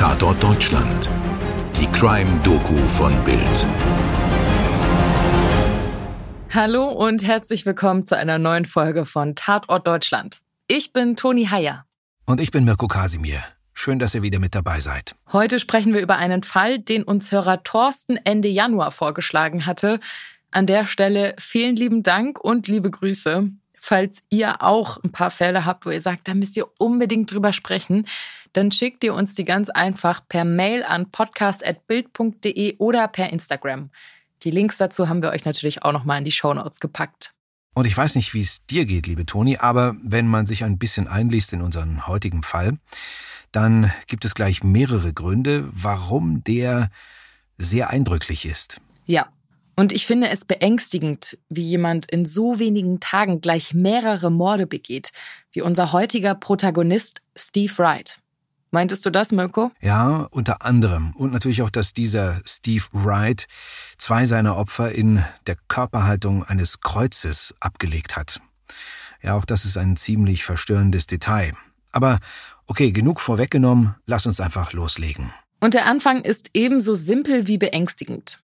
[0.00, 1.10] Tatort Deutschland.
[1.78, 3.66] Die Crime-Doku von Bild.
[6.48, 10.38] Hallo und herzlich willkommen zu einer neuen Folge von Tatort Deutschland.
[10.68, 11.84] Ich bin Toni Heyer.
[12.24, 13.42] Und ich bin Mirko Kasimir.
[13.74, 15.16] Schön, dass ihr wieder mit dabei seid.
[15.34, 20.00] Heute sprechen wir über einen Fall, den uns Hörer Thorsten Ende Januar vorgeschlagen hatte.
[20.50, 23.50] An der Stelle vielen lieben Dank und liebe Grüße.
[23.82, 27.54] Falls ihr auch ein paar Fälle habt, wo ihr sagt, da müsst ihr unbedingt drüber
[27.54, 28.06] sprechen,
[28.52, 33.90] dann schickt ihr uns die ganz einfach per Mail an podcast.bild.de oder per Instagram.
[34.42, 37.32] Die Links dazu haben wir euch natürlich auch nochmal in die Shownotes gepackt.
[37.72, 40.76] Und ich weiß nicht, wie es dir geht, liebe Toni, aber wenn man sich ein
[40.76, 42.78] bisschen einliest in unseren heutigen Fall,
[43.50, 46.90] dann gibt es gleich mehrere Gründe, warum der
[47.56, 48.80] sehr eindrücklich ist.
[49.06, 49.28] Ja,
[49.80, 55.10] und ich finde es beängstigend, wie jemand in so wenigen Tagen gleich mehrere Morde begeht,
[55.52, 58.18] wie unser heutiger Protagonist Steve Wright.
[58.72, 59.70] Meintest du das, Mirko?
[59.80, 61.16] Ja, unter anderem.
[61.16, 63.46] Und natürlich auch, dass dieser Steve Wright
[63.96, 68.42] zwei seiner Opfer in der Körperhaltung eines Kreuzes abgelegt hat.
[69.22, 71.54] Ja, auch das ist ein ziemlich verstörendes Detail.
[71.90, 72.18] Aber
[72.66, 75.32] okay, genug vorweggenommen, lass uns einfach loslegen.
[75.58, 78.40] Und der Anfang ist ebenso simpel wie beängstigend.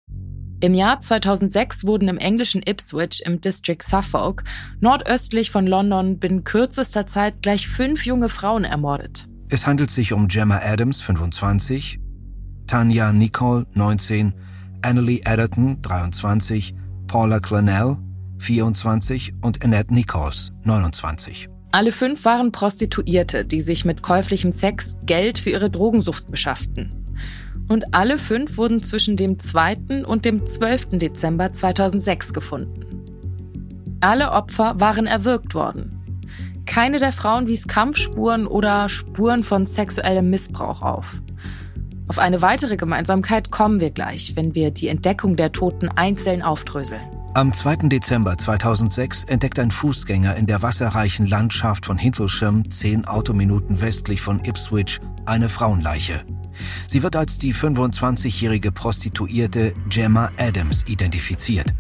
[0.61, 4.43] Im Jahr 2006 wurden im englischen Ipswich im District Suffolk,
[4.81, 9.29] nordöstlich von London, binnen kürzester Zeit gleich fünf junge Frauen ermordet.
[9.51, 12.01] Es handelt sich um Gemma Adams, 25,
[12.67, 14.33] Tanya Nicole, 19,
[14.81, 16.75] Annalie Edderton, 23,
[17.07, 17.99] Paula Clennell,
[18.39, 21.51] 24 und Annette Nichols, 29.
[21.73, 27.06] Alle fünf waren Prostituierte, die sich mit käuflichem Sex Geld für ihre Drogensucht beschafften
[27.69, 30.05] und alle fünf wurden zwischen dem 2.
[30.07, 30.99] und dem 12.
[30.99, 32.85] Dezember 2006 gefunden.
[34.01, 35.93] Alle Opfer waren erwürgt worden.
[36.67, 41.21] Keine der Frauen wies Kampfspuren oder Spuren von sexuellem Missbrauch auf.
[42.09, 47.03] Auf eine weitere Gemeinsamkeit kommen wir gleich, wenn wir die Entdeckung der Toten einzeln aufdröseln.
[47.35, 47.89] Am 2.
[47.89, 54.43] Dezember 2006 entdeckt ein Fußgänger in der wasserreichen Landschaft von Hintlesham, zehn Autominuten westlich von
[54.45, 56.25] Ipswich, eine Frauenleiche.
[56.87, 61.75] Sie wird als die 25-jährige Prostituierte Gemma Adams identifiziert.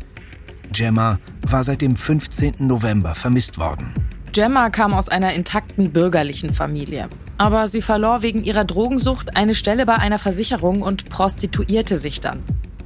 [0.72, 2.54] Gemma war seit dem 15.
[2.58, 3.92] November vermisst worden.
[4.32, 7.08] Gemma kam aus einer intakten bürgerlichen Familie.
[7.38, 12.42] Aber sie verlor wegen ihrer Drogensucht eine Stelle bei einer Versicherung und prostituierte sich dann.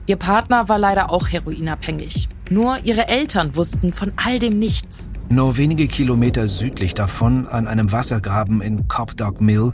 [0.06, 2.28] Ihr Partner war leider auch heroinabhängig.
[2.50, 5.09] Nur ihre Eltern wussten von all dem nichts.
[5.32, 9.70] Nur wenige Kilometer südlich davon, an einem Wassergraben in Copdog Mill,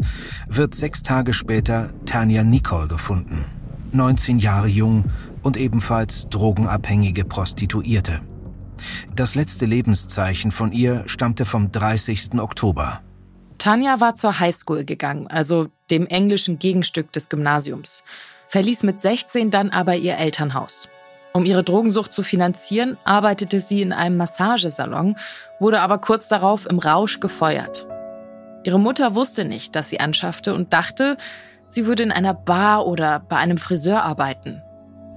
[0.49, 3.47] wird sechs Tage später Tanya Nicole gefunden.
[3.93, 5.05] 19 Jahre jung
[5.43, 8.21] und ebenfalls drogenabhängige Prostituierte.
[9.15, 12.39] Das letzte Lebenszeichen von ihr stammte vom 30.
[12.39, 13.01] Oktober.
[13.57, 18.05] Tanja war zur Highschool gegangen, also dem englischen Gegenstück des Gymnasiums,
[18.49, 20.91] verließ mit 16 dann aber ihr Elternhaus.
[21.37, 25.17] Um ihre Drogensucht zu finanzieren, arbeitete sie in einem Massagesalon,
[25.61, 27.87] wurde aber kurz darauf im Rausch gefeuert.
[28.65, 31.19] Ihre Mutter wusste nicht, dass sie anschaffte und dachte,
[31.69, 34.63] sie würde in einer Bar oder bei einem Friseur arbeiten.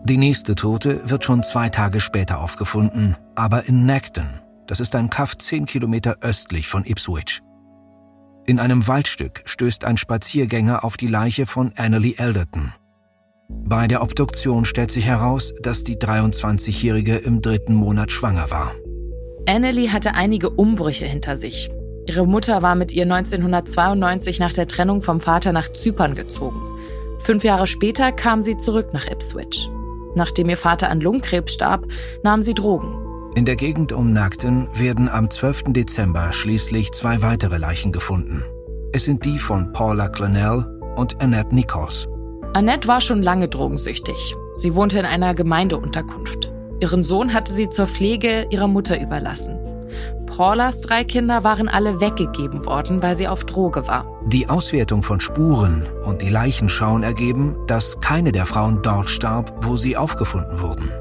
[0.03, 4.41] Die nächste Tote wird schon zwei Tage später aufgefunden, aber in Nacton.
[4.67, 7.39] Das ist ein Kaff zehn Kilometer östlich von Ipswich.
[8.45, 12.73] In einem Waldstück stößt ein Spaziergänger auf die Leiche von Annalie Elderton.
[13.49, 18.71] Bei der Obduktion stellt sich heraus, dass die 23-Jährige im dritten Monat schwanger war.
[19.47, 21.69] Annelie hatte einige Umbrüche hinter sich.
[22.07, 26.61] Ihre Mutter war mit ihr 1992 nach der Trennung vom Vater nach Zypern gezogen.
[27.19, 29.69] Fünf Jahre später kam sie zurück nach Ipswich.
[30.15, 31.85] Nachdem ihr Vater an Lungenkrebs starb,
[32.23, 32.95] nahm sie Drogen.
[33.35, 35.65] In der Gegend um Nagden werden am 12.
[35.67, 38.43] Dezember schließlich zwei weitere Leichen gefunden.
[38.91, 42.07] Es sind die von Paula Clennell und Annette Nichols.
[42.53, 44.35] Annette war schon lange drogensüchtig.
[44.55, 46.51] Sie wohnte in einer Gemeindeunterkunft.
[46.79, 49.59] Ihren Sohn hatte sie zur Pflege ihrer Mutter überlassen.
[50.25, 54.05] Paulas drei Kinder waren alle weggegeben worden, weil sie auf Droge war.
[54.27, 59.75] Die Auswertung von Spuren und die Leichenschauen ergeben, dass keine der Frauen dort starb, wo
[59.75, 60.91] sie aufgefunden wurden.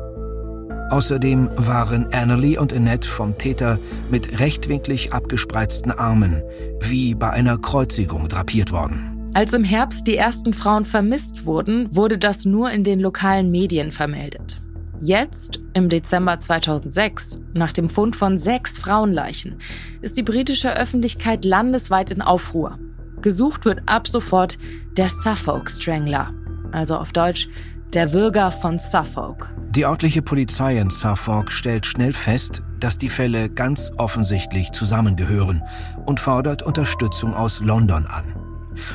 [0.91, 3.79] Außerdem waren Annalie und Annette vom Täter
[4.11, 6.43] mit rechtwinklig abgespreizten Armen,
[6.81, 9.18] wie bei einer Kreuzigung drapiert worden.
[9.39, 13.93] Als im Herbst die ersten Frauen vermisst wurden, wurde das nur in den lokalen Medien
[13.93, 14.61] vermeldet.
[15.01, 19.61] Jetzt, im Dezember 2006, nach dem Fund von sechs Frauenleichen,
[20.03, 22.81] ist die britische Öffentlichkeit landesweit in Aufruhr.
[23.23, 24.59] Gesucht wird ab sofort
[24.97, 26.35] der Suffolk Strangler,
[26.73, 27.49] also auf Deutsch
[27.93, 29.55] der Würger von Suffolk.
[29.71, 35.63] Die örtliche Polizei in Suffolk stellt schnell fest, dass die Fälle ganz offensichtlich zusammengehören
[36.07, 38.38] und fordert Unterstützung aus London an.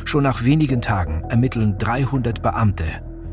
[0.05, 2.85] Schon nach wenigen Tagen ermitteln 300 Beamte.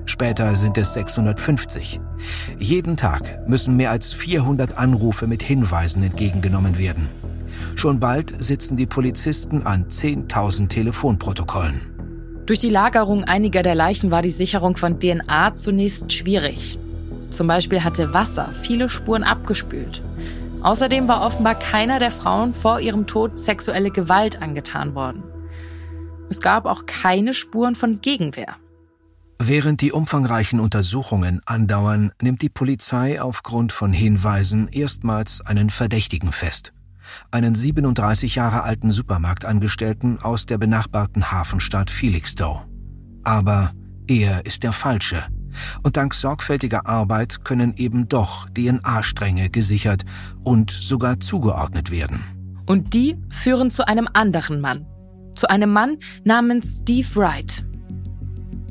[0.06, 2.00] Später sind es 650.
[2.58, 7.08] Jeden Tag müssen mehr als 400 Anrufe mit Hinweisen entgegengenommen werden.
[7.76, 11.80] Schon bald sitzen die Polizisten an 10.000 Telefonprotokollen.
[12.46, 16.78] Durch die Lagerung einiger der Leichen war die Sicherung von DNA zunächst schwierig.
[17.30, 20.02] Zum Beispiel hatte Wasser viele Spuren abgespült.
[20.62, 25.22] Außerdem war offenbar keiner der Frauen vor ihrem Tod sexuelle Gewalt angetan worden.
[26.30, 28.56] Es gab auch keine Spuren von Gegenwehr.
[29.42, 36.72] Während die umfangreichen Untersuchungen andauern, nimmt die Polizei aufgrund von Hinweisen erstmals einen Verdächtigen fest.
[37.30, 42.62] Einen 37 Jahre alten Supermarktangestellten aus der benachbarten Hafenstadt Felixstowe.
[43.24, 43.72] Aber
[44.06, 45.24] er ist der Falsche
[45.82, 50.04] und dank sorgfältiger Arbeit können eben doch DNA-Stränge gesichert
[50.44, 52.22] und sogar zugeordnet werden.
[52.66, 54.86] Und die führen zu einem anderen Mann.
[55.34, 57.64] Zu einem Mann namens Steve Wright.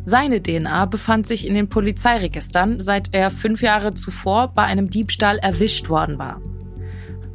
[0.06, 5.38] Seine DNA befand sich in den Polizeiregistern, seit er fünf Jahre zuvor bei einem Diebstahl
[5.38, 6.42] erwischt worden war.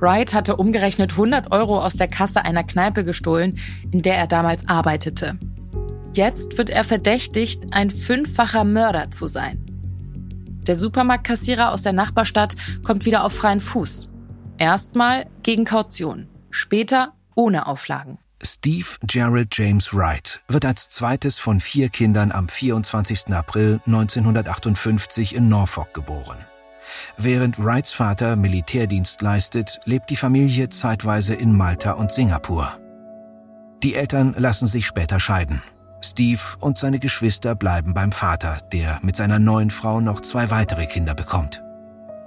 [0.00, 3.58] Wright hatte umgerechnet 100 Euro aus der Kasse einer Kneipe gestohlen,
[3.90, 5.38] in der er damals arbeitete.
[6.14, 9.64] Jetzt wird er verdächtigt, ein fünffacher Mörder zu sein.
[10.66, 14.08] Der Supermarktkassierer aus der Nachbarstadt kommt wieder auf freien Fuß.
[14.58, 18.18] Erstmal gegen Kaution, später ohne Auflagen.
[18.46, 23.28] Steve Jared James Wright wird als zweites von vier Kindern am 24.
[23.32, 26.36] April 1958 in Norfolk geboren.
[27.16, 32.78] Während Wrights Vater Militärdienst leistet, lebt die Familie zeitweise in Malta und Singapur.
[33.82, 35.62] Die Eltern lassen sich später scheiden.
[36.02, 40.84] Steve und seine Geschwister bleiben beim Vater, der mit seiner neuen Frau noch zwei weitere
[40.84, 41.62] Kinder bekommt.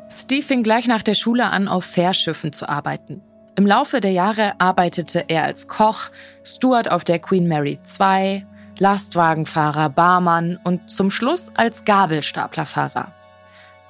[0.10, 3.22] Steve fing gleich nach der Schule an, auf Fährschiffen zu arbeiten.
[3.58, 6.12] Im Laufe der Jahre arbeitete er als Koch,
[6.44, 8.46] Steward auf der Queen Mary II,
[8.78, 13.12] Lastwagenfahrer, Barmann und zum Schluss als Gabelstaplerfahrer.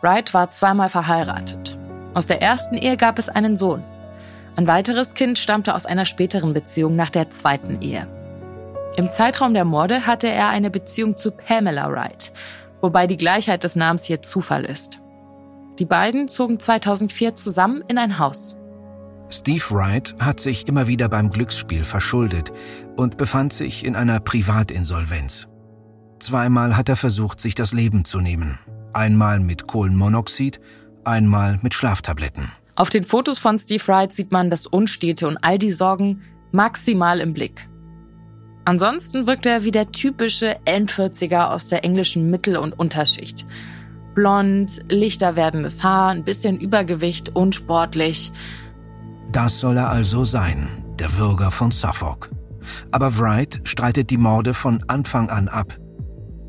[0.02, 1.78] Wright war zweimal verheiratet.
[2.14, 3.84] Aus der ersten Ehe gab es einen Sohn.
[4.56, 8.08] Ein weiteres Kind stammte aus einer späteren Beziehung nach der zweiten Ehe.
[8.96, 12.32] Im Zeitraum der Morde hatte er eine Beziehung zu Pamela Wright,
[12.80, 15.00] wobei die Gleichheit des Namens hier Zufall ist.
[15.78, 18.57] Die beiden zogen 2004 zusammen in ein Haus.
[19.30, 22.54] Steve Wright hat sich immer wieder beim Glücksspiel verschuldet
[22.96, 25.48] und befand sich in einer Privatinsolvenz.
[26.20, 28.58] Zweimal hat er versucht, sich das Leben zu nehmen.
[28.94, 30.60] Einmal mit Kohlenmonoxid,
[31.04, 32.52] einmal mit Schlaftabletten.
[32.76, 36.22] Auf den Fotos von Steve Wright sieht man das Unstete und all die Sorgen
[36.52, 37.68] maximal im Blick.
[38.66, 43.46] Ansonsten wirkt er wie der typische Endvierziger aus der englischen Mittel- und Unterschicht.
[44.14, 48.32] Blond, lichter werdendes Haar, ein bisschen Übergewicht, unsportlich.
[49.32, 50.68] Das soll er also sein,
[51.00, 52.30] der Bürger von Suffolk.
[52.92, 55.78] Aber Wright streitet die Morde von Anfang an ab.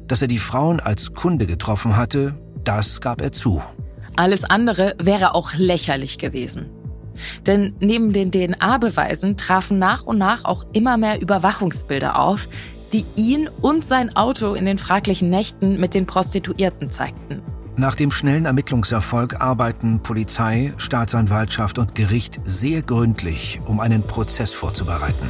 [0.06, 2.34] Dass er die Frauen als Kunde getroffen hatte,
[2.64, 3.62] das gab er zu.
[4.16, 6.66] Alles andere wäre auch lächerlich gewesen.
[7.46, 12.48] Denn neben den DNA-Beweisen trafen nach und nach auch immer mehr Überwachungsbilder auf,
[12.92, 17.42] die ihn und sein Auto in den fraglichen Nächten mit den Prostituierten zeigten.
[17.78, 25.28] Nach dem schnellen Ermittlungserfolg arbeiten Polizei, Staatsanwaltschaft und Gericht sehr gründlich, um einen Prozess vorzubereiten.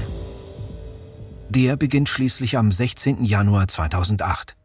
[1.50, 3.22] Der beginnt schließlich am 16.
[3.22, 4.56] Januar 2008.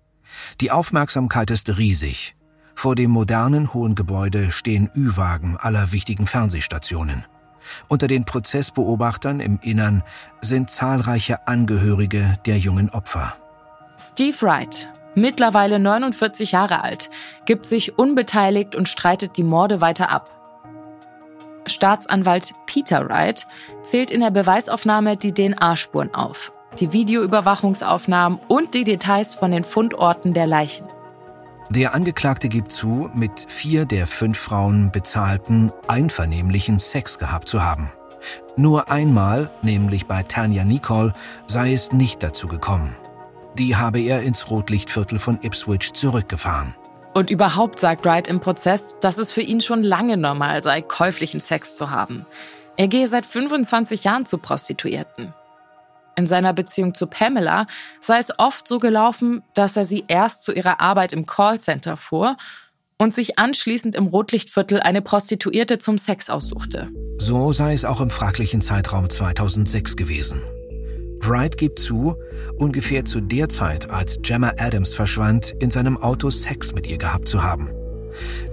[0.61, 2.37] Die Aufmerksamkeit ist riesig.
[2.73, 7.25] Vor dem modernen hohen Gebäude stehen Ü-Wagen aller wichtigen Fernsehstationen.
[7.89, 10.03] Unter den Prozessbeobachtern im Innern
[10.39, 13.35] sind zahlreiche Angehörige der jungen Opfer.
[13.97, 17.09] Steve Wright, mittlerweile 49 Jahre alt,
[17.45, 20.31] gibt sich unbeteiligt und streitet die Morde weiter ab.
[21.65, 23.47] Staatsanwalt Peter Wright
[23.81, 30.33] zählt in der Beweisaufnahme die DNA-Spuren auf, die Videoüberwachungsaufnahmen und die Details von den Fundorten
[30.33, 30.85] der Leichen.
[31.69, 37.89] Der Angeklagte gibt zu, mit vier der fünf Frauen bezahlten, einvernehmlichen Sex gehabt zu haben.
[38.55, 41.13] Nur einmal, nämlich bei Tanya Nicole,
[41.47, 42.95] sei es nicht dazu gekommen.
[43.57, 46.75] Die habe er ins Rotlichtviertel von Ipswich zurückgefahren.
[47.13, 51.41] Und überhaupt sagt Wright im Prozess, dass es für ihn schon lange normal sei, käuflichen
[51.41, 52.25] Sex zu haben.
[52.75, 55.33] Er gehe seit 25 Jahren zu Prostituierten.
[56.15, 57.67] In seiner Beziehung zu Pamela
[58.01, 62.37] sei es oft so gelaufen, dass er sie erst zu ihrer Arbeit im Callcenter fuhr
[62.97, 66.89] und sich anschließend im Rotlichtviertel eine Prostituierte zum Sex aussuchte.
[67.17, 70.41] So sei es auch im fraglichen Zeitraum 2006 gewesen.
[71.27, 72.15] Wright gibt zu,
[72.57, 77.27] ungefähr zu der Zeit, als Gemma Adams verschwand, in seinem Auto Sex mit ihr gehabt
[77.27, 77.69] zu haben.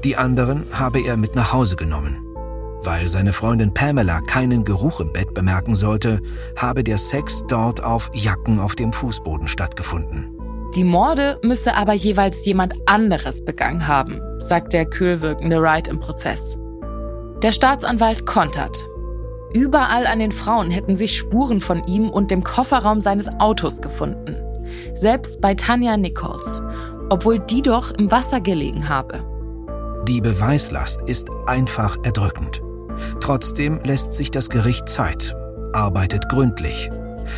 [0.05, 2.19] Die anderen habe er mit nach Hause genommen.
[2.83, 6.21] Weil seine Freundin Pamela keinen Geruch im Bett bemerken sollte,
[6.57, 10.31] habe der Sex dort auf Jacken auf dem Fußboden stattgefunden.
[10.75, 15.99] Die Morde müsse aber jeweils jemand anderes begangen haben, sagt der kühl wirkende Wright im
[15.99, 16.57] Prozess.
[17.43, 18.87] Der Staatsanwalt kontert.
[19.53, 24.37] Überall an den Frauen hätten sich Spuren von ihm und dem Kofferraum seines Autos gefunden.
[24.95, 26.63] Selbst bei Tanja Nichols,
[27.09, 29.25] obwohl die doch im Wasser gelegen habe.
[30.07, 32.63] Die Beweislast ist einfach erdrückend.
[33.21, 35.37] Trotzdem lässt sich das Gericht Zeit,
[35.73, 36.91] arbeitet gründlich.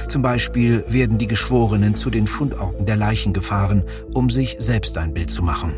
[0.09, 5.15] Zum Beispiel werden die Geschworenen zu den Fundorten der Leichen gefahren, um sich selbst ein
[5.15, 5.75] Bild zu machen.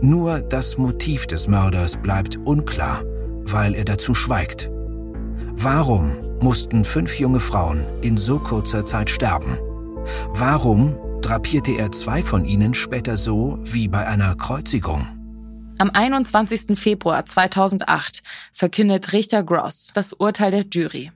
[0.00, 3.02] Nur das Motiv des Mörders bleibt unklar,
[3.44, 4.70] weil er dazu schweigt.
[5.60, 9.58] Warum mussten fünf junge Frauen in so kurzer Zeit sterben?
[10.28, 15.08] Warum drapierte er zwei von ihnen später so wie bei einer Kreuzigung?
[15.78, 16.78] Am 21.
[16.78, 18.22] Februar 2008
[18.52, 21.10] verkündet Richter Gross das Urteil der Jury.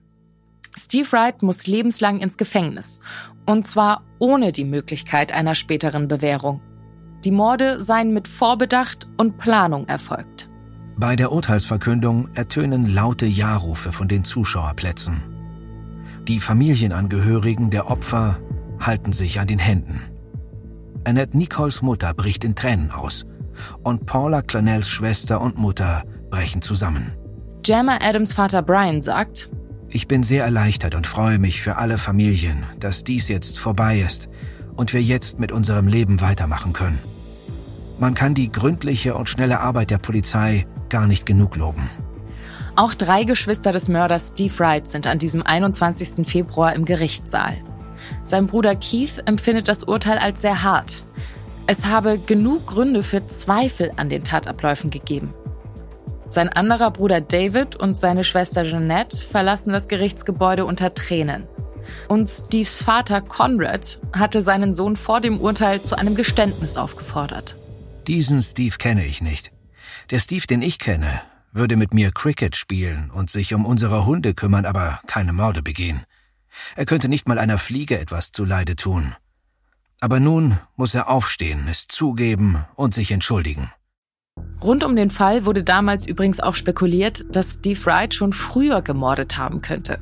[0.77, 2.99] Steve Wright muss lebenslang ins Gefängnis.
[3.47, 6.61] Und zwar ohne die Möglichkeit einer späteren Bewährung.
[7.23, 10.49] Die Morde seien mit Vorbedacht und Planung erfolgt.
[11.03, 15.21] Bei der Urteilsverkündung ertönen laute Ja-Rufe von den Zuschauerplätzen.
[16.29, 18.39] Die Familienangehörigen der Opfer
[18.79, 20.01] halten sich an den Händen.
[21.03, 23.25] Annette Nichols Mutter bricht in Tränen aus
[23.83, 27.11] und Paula Clanels Schwester und Mutter brechen zusammen.
[27.65, 29.51] Gemma Adams Vater Brian sagt,
[29.89, 34.29] ich bin sehr erleichtert und freue mich für alle Familien, dass dies jetzt vorbei ist
[34.77, 37.01] und wir jetzt mit unserem Leben weitermachen können.
[37.99, 41.91] Man kann die gründliche und schnelle Arbeit der Polizei gar nicht genug loben.
[42.77, 46.27] Auch drei Geschwister des Mörders Steve Wright sind an diesem 21.
[46.27, 47.57] Februar im Gerichtssaal.
[48.25, 51.03] Sein Bruder Keith empfindet das Urteil als sehr hart.
[51.67, 55.35] Es habe genug Gründe für Zweifel an den Tatabläufen gegeben.
[56.29, 61.47] Sein anderer Bruder David und seine Schwester Jeanette verlassen das Gerichtsgebäude unter Tränen.
[62.09, 67.57] Und Steves Vater Conrad hatte seinen Sohn vor dem Urteil zu einem Geständnis aufgefordert.
[68.07, 69.52] Diesen Steve kenne ich nicht.
[70.13, 74.35] Der Steve, den ich kenne, würde mit mir Cricket spielen und sich um unsere Hunde
[74.35, 76.03] kümmern, aber keine Morde begehen.
[76.77, 79.15] Er könnte nicht mal einer Fliege etwas zuleide tun.
[80.01, 83.73] Aber nun muss er aufstehen, es zugeben und sich entschuldigen.
[84.63, 89.39] Rund um den Fall wurde damals übrigens auch spekuliert, dass Steve Wright schon früher gemordet
[89.39, 89.99] haben könnte.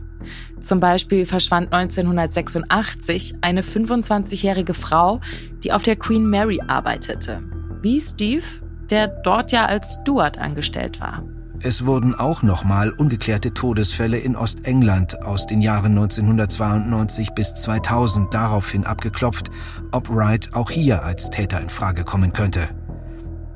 [0.61, 5.21] Zum Beispiel verschwand 1986 eine 25-jährige Frau,
[5.63, 7.45] die auf der Queen Mary arbeitete.
[7.81, 8.45] Wie Steve,
[8.91, 11.23] der dort ja als Steward angestellt war.
[11.63, 18.85] Es wurden auch nochmal ungeklärte Todesfälle in Ostengland aus den Jahren 1992 bis 2000 daraufhin
[18.85, 19.51] abgeklopft,
[19.93, 22.71] ob Wright auch hier als Täter in Frage kommen könnte.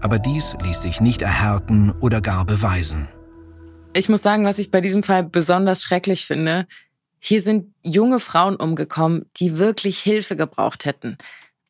[0.02, 3.08] Aber dies ließ sich nicht erhärten oder gar beweisen.
[3.94, 6.66] Ich muss sagen, was ich bei diesem Fall besonders schrecklich finde,
[7.18, 11.16] hier sind junge Frauen umgekommen, die wirklich Hilfe gebraucht hätten.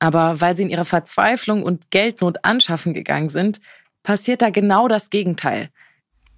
[0.04, 3.58] Aber weil sie in ihrer Verzweiflung und Geldnot anschaffen gegangen sind,
[4.02, 5.70] passiert da genau das Gegenteil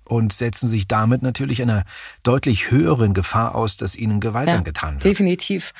[0.09, 1.85] und setzen sich damit natürlich einer
[2.23, 5.05] deutlich höheren Gefahr aus, dass ihnen Gewalt ja, angetan wird.
[5.05, 5.73] Definitiv.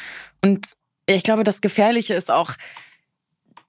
[0.43, 0.73] Und
[1.07, 2.55] ich glaube, das Gefährliche ist auch,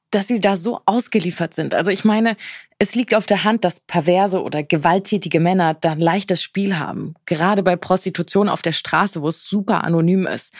[0.09, 1.75] dass sie da so ausgeliefert sind.
[1.75, 2.37] Also ich meine,
[2.79, 7.13] es liegt auf der Hand, dass perverse oder gewalttätige Männer da ein leichtes Spiel haben.
[7.25, 10.53] Gerade bei Prostitution auf der Straße, wo es super anonym ist.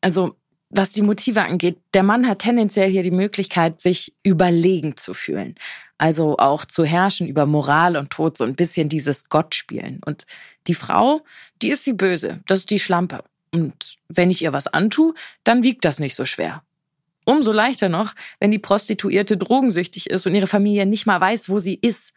[0.00, 0.36] Also
[0.76, 5.54] was die Motive angeht, der Mann hat tendenziell hier die Möglichkeit, sich überlegen zu fühlen.
[5.98, 10.00] Also auch zu herrschen über Moral und Tod, so ein bisschen dieses Gott spielen.
[10.04, 10.24] Und
[10.66, 11.22] die Frau,
[11.62, 13.22] die ist die Böse, das ist die Schlampe.
[13.52, 15.14] Und wenn ich ihr was antue,
[15.44, 16.64] dann wiegt das nicht so schwer.
[17.24, 21.60] Umso leichter noch, wenn die Prostituierte drogensüchtig ist und ihre Familie nicht mal weiß, wo
[21.60, 22.12] sie ist.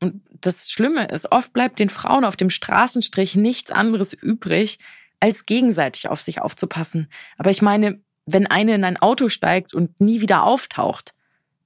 [0.00, 4.78] Und das Schlimme ist, oft bleibt den Frauen auf dem Straßenstrich nichts anderes übrig,
[5.24, 7.08] als gegenseitig auf sich aufzupassen.
[7.38, 11.14] Aber ich meine, wenn eine in ein Auto steigt und nie wieder auftaucht,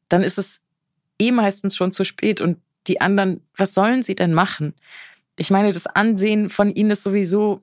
[0.09, 0.61] dann ist es
[1.21, 4.75] eh meistens schon zu spät und die anderen, was sollen sie denn machen?
[5.37, 7.63] Ich meine, das Ansehen von ihnen ist sowieso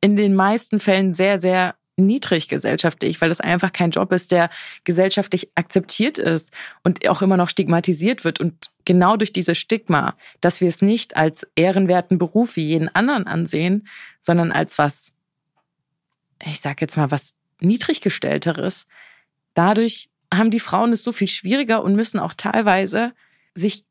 [0.00, 4.50] in den meisten Fällen sehr, sehr niedrig gesellschaftlich, weil das einfach kein Job ist, der
[4.84, 8.40] gesellschaftlich akzeptiert ist und auch immer noch stigmatisiert wird.
[8.40, 13.26] Und genau durch dieses Stigma, dass wir es nicht als ehrenwerten Beruf wie jeden anderen
[13.26, 13.86] ansehen,
[14.20, 15.12] sondern als was,
[16.44, 18.86] ich sag jetzt mal, was niedriggestellteres,
[19.54, 23.12] dadurch haben die Frauen es so viel schwieriger und müssen auch teilweise
[23.54, 23.84] sich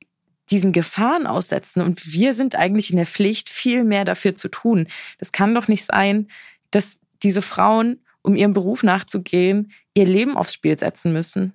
[0.52, 1.82] diesen Gefahren aussetzen.
[1.82, 4.88] Und wir sind eigentlich in der Pflicht, viel mehr dafür zu tun.
[5.18, 6.28] Das kann doch nicht sein,
[6.70, 11.54] dass diese Frauen, um ihrem Beruf nachzugehen, ihr Leben aufs Spiel setzen müssen.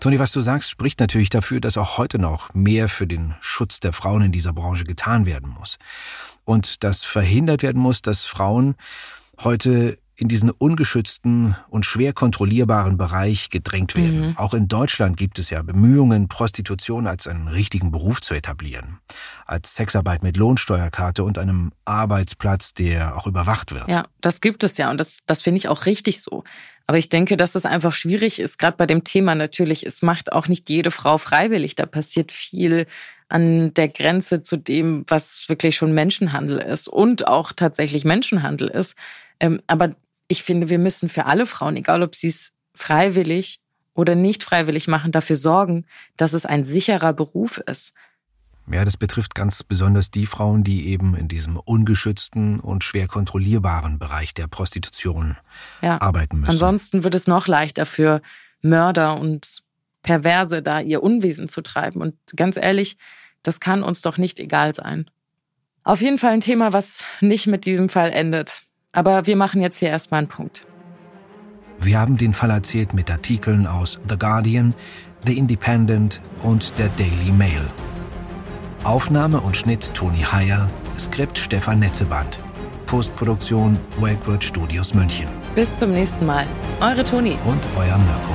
[0.00, 3.80] Toni, was du sagst, spricht natürlich dafür, dass auch heute noch mehr für den Schutz
[3.80, 5.78] der Frauen in dieser Branche getan werden muss.
[6.44, 8.76] Und dass verhindert werden muss, dass Frauen
[9.38, 14.28] heute in diesen ungeschützten und schwer kontrollierbaren Bereich gedrängt werden.
[14.28, 14.36] Mhm.
[14.36, 18.98] Auch in Deutschland gibt es ja Bemühungen, Prostitution als einen richtigen Beruf zu etablieren.
[19.46, 23.88] Als Sexarbeit mit Lohnsteuerkarte und einem Arbeitsplatz, der auch überwacht wird.
[23.88, 26.44] Ja, das gibt es ja und das, das finde ich auch richtig so.
[26.86, 29.86] Aber ich denke, dass es einfach schwierig ist, gerade bei dem Thema natürlich.
[29.86, 31.76] Es macht auch nicht jede Frau freiwillig.
[31.76, 32.86] Da passiert viel
[33.28, 38.96] an der Grenze zu dem, was wirklich schon Menschenhandel ist und auch tatsächlich Menschenhandel ist.
[39.38, 39.94] Ähm, aber
[40.30, 43.60] ich finde, wir müssen für alle Frauen, egal ob sie es freiwillig
[43.94, 47.92] oder nicht freiwillig machen, dafür sorgen, dass es ein sicherer Beruf ist.
[48.70, 53.98] Ja, das betrifft ganz besonders die Frauen, die eben in diesem ungeschützten und schwer kontrollierbaren
[53.98, 55.36] Bereich der Prostitution
[55.82, 56.00] ja.
[56.00, 56.52] arbeiten müssen.
[56.52, 58.22] Ansonsten wird es noch leichter für
[58.62, 59.64] Mörder und
[60.02, 62.00] Perverse da ihr Unwesen zu treiben.
[62.00, 62.98] Und ganz ehrlich,
[63.42, 65.10] das kann uns doch nicht egal sein.
[65.82, 68.62] Auf jeden Fall ein Thema, was nicht mit diesem Fall endet.
[68.92, 70.66] Aber wir machen jetzt hier erstmal einen Punkt.
[71.78, 74.74] Wir haben den Fall erzählt mit Artikeln aus The Guardian,
[75.24, 77.62] The Independent und der Daily Mail.
[78.84, 80.68] Aufnahme und Schnitt Toni Heyer,
[80.98, 82.40] Skript Stefan Netzeband.
[82.86, 85.28] Postproduktion Wakeword Studios München.
[85.54, 86.46] Bis zum nächsten Mal.
[86.80, 87.36] Eure Toni.
[87.46, 88.34] Und euer Mirko.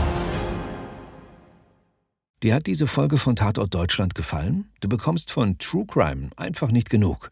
[2.41, 4.69] Dir hat diese Folge von Tatort Deutschland gefallen?
[4.79, 7.31] Du bekommst von True Crime einfach nicht genug.